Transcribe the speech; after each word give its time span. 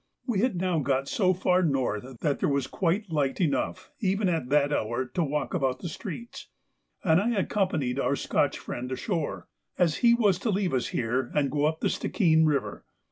We 0.25 0.39
had 0.39 0.55
now 0.55 0.79
got 0.79 1.07
so 1.07 1.31
far 1.31 1.61
north 1.61 2.21
that 2.21 2.39
there 2.39 2.49
was 2.49 2.65
quite 2.65 3.11
light 3.11 3.39
enough 3.39 3.91
even 3.99 4.29
at 4.29 4.49
that 4.49 4.73
hour 4.73 5.05
to 5.05 5.23
walk 5.23 5.53
about 5.53 5.77
the 5.77 5.89
streets, 5.89 6.47
and 7.03 7.21
I 7.21 7.35
accompanied 7.39 7.99
our 7.99 8.15
Scotch 8.15 8.57
friend 8.57 8.91
ashore, 8.91 9.47
as 9.77 9.97
he 9.97 10.15
was 10.15 10.39
to 10.39 10.49
leave 10.49 10.73
us 10.73 10.87
here 10.87 11.29
and 11.35 11.51
go 11.51 11.65
up 11.65 11.81
the 11.81 11.87
Stickheen 11.87 12.47
river. 12.47 12.83